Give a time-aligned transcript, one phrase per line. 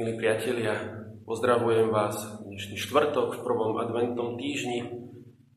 [0.00, 0.96] Milí priatelia,
[1.28, 4.88] pozdravujem vás dnešný štvrtok v prvom adventnom týždni.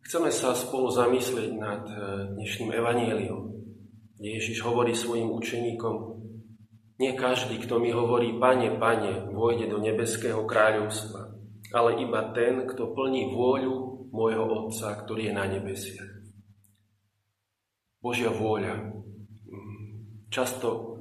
[0.04, 1.96] Chceme sa spolu zamyslieť nad e,
[2.36, 3.40] dnešným evaníliom.
[4.20, 5.96] Ježiš hovorí svojim učeníkom,
[7.00, 11.39] nie každý, kto mi hovorí, pane, pane, vôjde do nebeského kráľovstva,
[11.71, 16.20] ale iba ten, kto plní vôľu môjho Otca, ktorý je na nebesiach.
[18.03, 18.91] Božia vôľa.
[20.27, 20.92] Často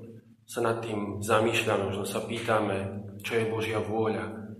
[0.52, 4.52] sa nad tým zamýšľame, možno sa pýtame, čo je Božia vôľa.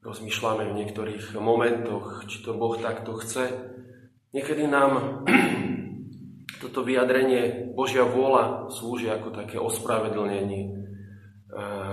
[0.00, 3.52] Rozmýšľame v niektorých momentoch, či to Boh takto chce.
[4.32, 5.20] Niekedy nám
[6.64, 10.72] toto vyjadrenie Božia vôľa slúži ako také ospravedlnenie,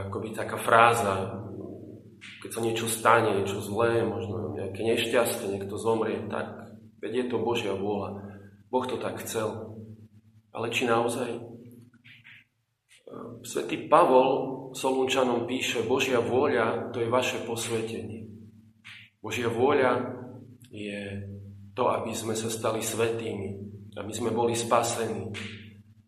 [0.08, 1.44] ako by taká fráza,
[2.40, 6.72] keď sa niečo stane, niečo zlé, možno nejaké nešťastie, niekto zomrie, tak
[7.04, 8.16] veď je to Božia vôľa.
[8.72, 9.76] Boh to tak chcel.
[10.56, 11.55] Ale či naozaj?
[13.46, 18.28] Svetý Pavol Solunčanom píše, Božia vôľa to je vaše posvetenie.
[19.24, 20.22] Božia vôľa
[20.70, 21.24] je
[21.72, 23.56] to, aby sme sa stali svetými,
[23.96, 25.32] aby sme boli spasení.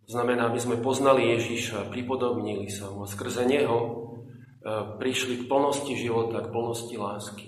[0.08, 3.90] Znamená, aby sme poznali Ježíša, pripodobnili sa mu a skrze Neho e,
[4.96, 7.48] prišli k plnosti života, k plnosti lásky.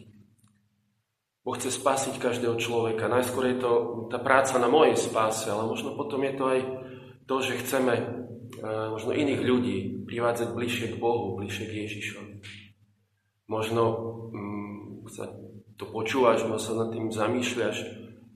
[1.39, 3.07] Boh chce spasiť každého človeka.
[3.07, 3.71] Najskôr je to
[4.11, 6.59] tá práca na mojej spáse, ale možno potom je to aj
[7.31, 7.93] to, že chceme
[8.63, 12.33] možno iných ľudí privádzať bližšie k Bohu, bližšie k Ježišovi.
[13.49, 13.83] Možno
[14.29, 15.31] um, sa
[15.79, 17.77] to počúvaš, možno sa nad tým zamýšľaš,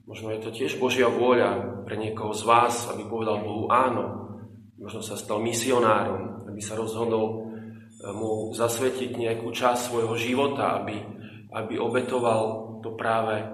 [0.08, 4.24] možno je to tiež Božia vôľa pre niekoho z vás, aby povedal Bohu áno,
[4.80, 7.36] možno sa stal misionárom, aby sa rozhodol e,
[8.12, 10.98] mu zasvetiť nejakú časť svojho života, aby,
[11.52, 13.44] aby obetoval to práve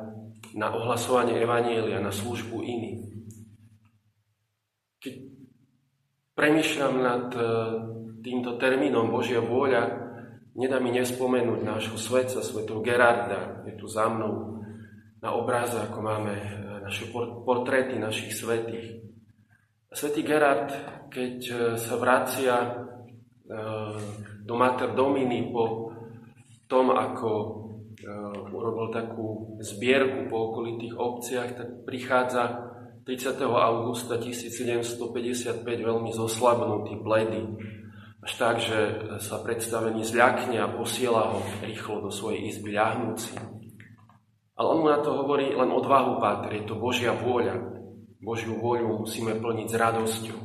[0.54, 2.98] na ohlasovanie Evanielia, na službu iným.
[5.00, 5.14] Keď
[6.40, 7.40] premýšľam nad e,
[8.24, 10.08] týmto termínom Božia vôľa,
[10.56, 14.64] nedá mi nespomenúť nášho svetca, svetov Gerarda, je tu za mnou
[15.20, 16.48] na obráze, ako máme e,
[16.80, 17.12] naše
[17.44, 19.04] portréty našich svetých.
[19.92, 20.72] Svetý Gerard,
[21.12, 22.88] keď e, sa vracia
[24.46, 25.90] do Mater Domini po
[26.70, 27.30] tom, ako
[28.54, 32.70] urobil takú zbierku po okolitých obciach, tak prichádza
[33.06, 33.40] 30.
[33.40, 37.48] augusta 1755 veľmi zoslabnutý, bledý,
[38.20, 38.78] až tak, že
[39.24, 43.32] sa predstavený zľakne a posiela ho rýchlo do svojej izby ľahnúci.
[44.60, 47.80] Ale on mu na to hovorí len odvahu, Páter, je to Božia vôľa.
[48.20, 50.40] Božiu vôľu musíme plniť s radosťou.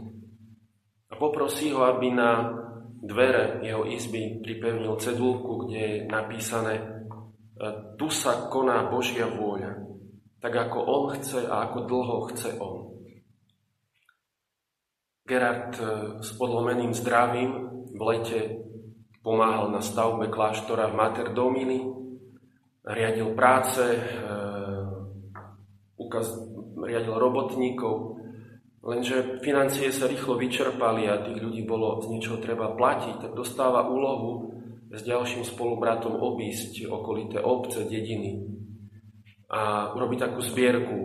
[1.11, 2.55] A poprosí ho, aby na
[3.03, 7.03] dvere jeho izby pripevnil cedulku, kde je napísané
[7.99, 9.85] Tu sa koná Božia vôľa
[10.39, 12.95] tak ako on chce a ako dlho chce on.
[15.25, 15.85] Gerard e,
[16.21, 17.51] s podlomeným zdravím
[17.97, 18.41] v lete
[19.25, 21.81] pomáhal na stavbe kláštora v Mater Domini,
[22.85, 23.99] riadil práce, e,
[25.97, 26.29] ukaz,
[26.77, 28.21] riadil robotníkov,
[28.85, 33.89] lenže financie sa rýchlo vyčerpali a tých ľudí bolo z niečoho treba platiť, tak dostáva
[33.89, 34.53] úlohu
[34.93, 38.54] s ďalším spolubratom obísť okolité obce, dediny,
[39.49, 40.97] a urobiť takú zbierku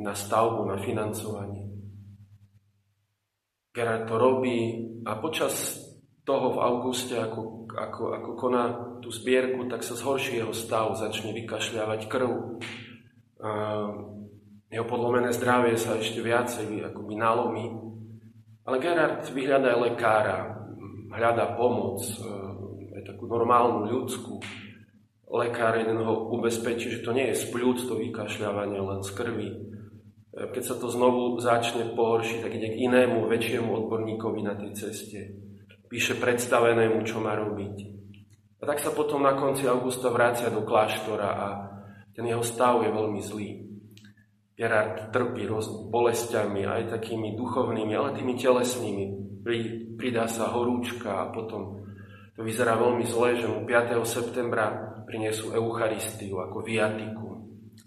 [0.00, 1.68] na stavbu, na financovanie.
[3.72, 5.80] Gerard to robí a počas
[6.22, 8.64] toho v auguste, ako, ako, ako koná
[9.02, 12.30] tú zbierku, tak sa zhorší jeho stav, začne vykašľavať krv.
[13.42, 13.50] A
[14.70, 17.66] jeho podlomené zdravie sa ešte viacej akoby nalomí.
[18.62, 20.38] Ale Gerard vyhľadá lekára,
[21.10, 22.00] hľadá pomoc,
[22.92, 24.38] aj takú normálnu ľudskú
[25.32, 29.48] lekár jeden ho ubezpečí, že to nie je z plúc to vykašľávanie, len z krvi.
[29.48, 29.56] E,
[30.52, 35.20] keď sa to znovu začne pohoršiť, tak ide k inému, väčšiemu odborníkovi na tej ceste.
[35.88, 37.76] Píše predstavenému, čo má robiť.
[38.60, 41.48] A tak sa potom na konci augusta vrácia do kláštora a
[42.12, 43.50] ten jeho stav je veľmi zlý.
[44.52, 45.48] Gerard trpí
[45.90, 49.04] bolestiami, aj takými duchovnými, ale tými telesnými.
[49.98, 51.82] Pridá sa horúčka a potom
[52.32, 54.02] to vyzerá veľmi zle, že mu 5.
[54.08, 57.28] septembra prinesú Eucharistiu ako viatiku,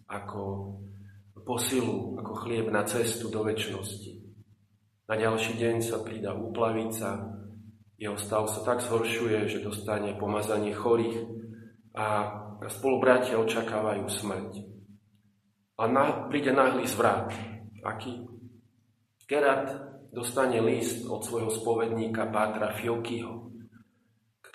[0.06, 0.42] ako
[1.46, 4.22] posilu, ako chlieb na cestu do väčšnosti.
[5.06, 7.38] Na ďalší deň sa pridá úplavica,
[7.96, 11.22] jeho stav sa tak zhoršuje, že dostane pomazanie chorých
[11.96, 12.08] a
[12.68, 14.52] spolubratia očakávajú smrť.
[15.80, 17.32] A na, príde náhly zvrat.
[17.86, 18.26] Aký?
[19.30, 19.70] Gerard
[20.10, 23.55] dostane list od svojho spovedníka Pátra Fiokyho,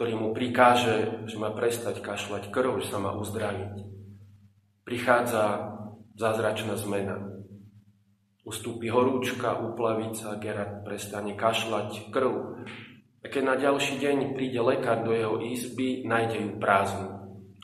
[0.01, 3.85] ktorý mu prikáže, že má prestať kašľať krv, že sa má uzdraviť.
[4.81, 5.77] Prichádza
[6.17, 7.21] zázračná zmena.
[8.41, 12.33] Ustúpi horúčka, uplavica, Gerard prestane kašľať krv.
[13.21, 17.09] A keď na ďalší deň príde lekár do jeho izby, nájde ju prázdnu.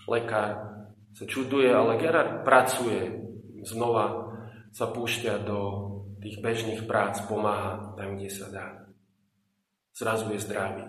[0.04, 0.76] Lekár
[1.16, 3.16] sa čuduje, ale Gerard pracuje.
[3.64, 4.28] Znova
[4.76, 5.58] sa púšťa do
[6.20, 8.92] tých bežných prác, pomáha tam, kde sa dá.
[9.96, 10.84] Zrazu je zdravý.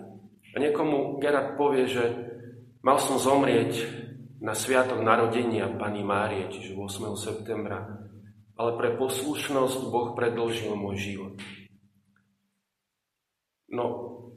[0.52, 2.04] A niekomu Gerard povie, že
[2.80, 3.84] mal som zomrieť
[4.38, 7.12] na sviatok narodenia Pani Márie, čiže 8.
[7.18, 7.84] septembra,
[8.54, 11.34] ale pre poslušnosť Boh predlžil môj život.
[13.68, 13.84] No,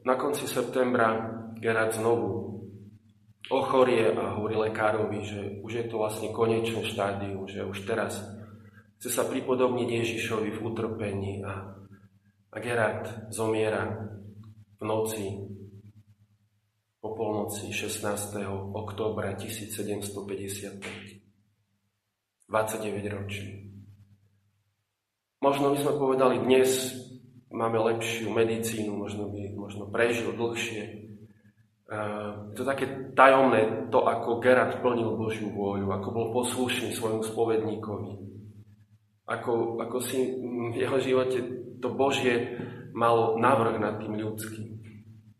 [0.04, 2.52] na konci septembra Gerard znovu
[3.48, 8.20] ochorie a hovorí lekárovi, že už je to vlastne konečné štádium, že už teraz
[8.98, 11.74] chce sa pripodobniť Ježišovi v utrpení a,
[12.52, 13.88] a Gerard zomiera
[14.78, 15.26] v noci
[17.02, 18.46] po polnoci 16.
[18.78, 21.18] októbra 1755.
[22.46, 23.74] 29 ročný.
[25.42, 26.94] Možno by sme povedali dnes
[27.50, 30.82] máme lepšiu medicínu, možno by možno prežil dlhšie.
[31.90, 32.86] Je to také
[33.18, 38.14] tajomné, to ako Gerard plnil Božiu vôľu, ako bol poslušný svojmu spovedníkovi.
[39.26, 40.38] Ako, ako si
[40.70, 41.42] v jeho živote
[41.82, 42.62] to Božie
[42.94, 44.81] malo navrh nad tým ľudským.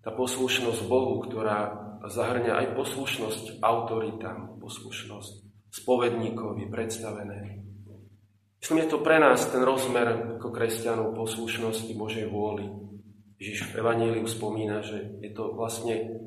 [0.02, 5.32] Tá poslušnosť Bohu, ktorá zahrňa aj poslušnosť autoritám, poslušnosť
[5.70, 7.62] spovedníkovi predstavené.
[8.62, 12.66] Myslím, je to pre nás ten rozmer ako kresťanov poslušnosti Božej vôli.
[13.43, 16.22] Ježiš v Evaníliu spomína, že je to vlastne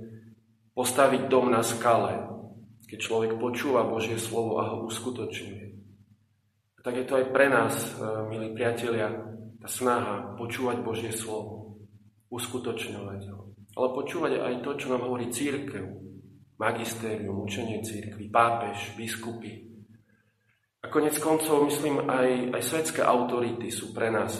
[0.75, 2.28] postaviť dom na skale,
[2.92, 5.66] keď človek počúva Božie slovo a ho uskutočňuje.
[6.83, 9.10] Tak je to aj pre nás, e, milí priatelia,
[9.57, 11.81] tá snaha počúvať Božie slovo,
[12.30, 13.34] uskutočňovať ho.
[13.75, 15.83] Ale počúvať aj to, čo nám hovorí církev,
[16.56, 19.75] magistérium, učenie církvy, pápež, biskupy,
[20.86, 24.38] a konec koncov, myslím, aj, aj svetské autority sú pre nás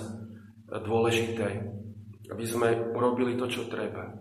[0.70, 1.74] dôležité,
[2.30, 4.14] aby sme urobili to, čo treba.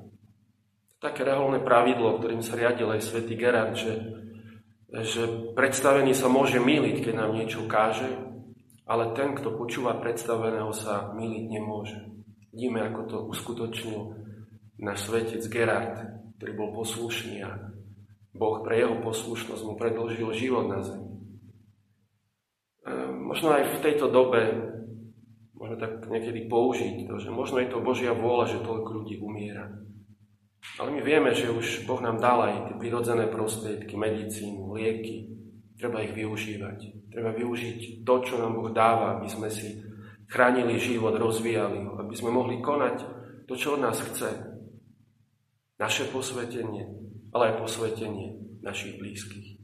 [0.96, 3.92] Také reholné pravidlo, ktorým sa riadil aj svätý Gerard, že,
[5.04, 8.08] že predstavený sa môže miliť, keď nám niečo káže,
[8.88, 12.08] ale ten, kto počúva predstaveného, sa miliť nemôže.
[12.56, 14.00] Vidíme, ako to uskutočnil
[14.78, 15.96] náš svetec Gerard,
[16.38, 17.74] ktorý bol poslušný a
[18.34, 21.14] Boh pre jeho poslušnosť mu predložil život na zemi.
[22.84, 24.42] Ehm, možno aj v tejto dobe
[25.54, 29.70] môžeme tak niekedy použiť to, že možno je to Božia vôľa, že toľko ľudí umiera.
[30.80, 35.30] Ale my vieme, že už Boh nám dal aj tie prirodzené prostriedky, medicínu, lieky.
[35.78, 37.10] Treba ich využívať.
[37.12, 39.78] Treba využiť to, čo nám Boh dáva, aby sme si
[40.26, 42.96] chránili život, rozvíjali ho, aby sme mohli konať
[43.46, 44.53] to, čo od nás chce.
[45.84, 46.88] Naše posvetenie,
[47.36, 49.60] ale aj posvetenie našich blízkych.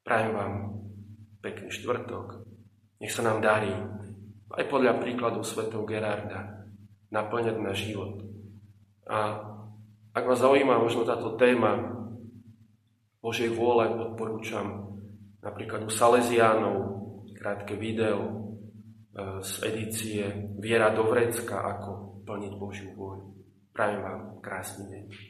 [0.00, 0.52] Prajem vám
[1.44, 2.48] pekný štvrtok.
[3.04, 3.68] Nech sa nám darí,
[4.48, 6.64] aj podľa príkladu svetov Gerarda,
[7.12, 8.24] naplňať na život.
[9.12, 9.44] A
[10.16, 12.00] ak vás zaujíma možno táto téma
[13.20, 14.96] Božej vôle, odporúčam
[15.44, 16.76] napríklad u Salesiánov
[17.36, 18.32] krátke video e,
[19.44, 20.24] z edície
[20.56, 23.39] Viera do vrecka, ako plniť Božiu vôľu.
[23.72, 25.29] Prajem vám krásny deň.